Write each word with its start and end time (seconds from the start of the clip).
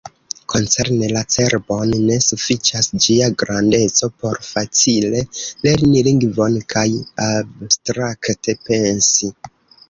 Koncerne 0.51 1.07
la 1.15 1.19
cerbon, 1.33 1.91
ne 2.07 2.15
sufiĉas 2.27 2.89
ĝia 3.05 3.27
grandeco 3.41 4.09
por 4.23 4.39
facile 4.47 5.21
lerni 5.67 6.03
lingvon 6.09 6.59
kaj 6.75 6.87
abstrakte 7.29 8.59
pensi. 8.71 9.31